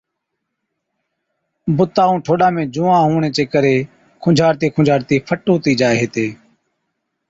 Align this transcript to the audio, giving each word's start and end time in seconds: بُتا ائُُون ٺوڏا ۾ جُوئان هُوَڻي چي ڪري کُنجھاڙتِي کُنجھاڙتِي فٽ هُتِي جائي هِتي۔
بُتا 1.77 2.01
ائُُون 2.07 2.17
ٺوڏا 2.25 2.47
۾ 2.55 2.63
جُوئان 2.73 3.01
هُوَڻي 3.09 3.29
چي 3.35 3.43
ڪري 3.53 3.75
کُنجھاڙتِي 4.23 4.67
کُنجھاڙتِي 4.75 5.15
فٽ 5.27 5.41
هُتِي 5.53 5.73
جائي 5.81 5.97
هِتي۔ 6.01 6.27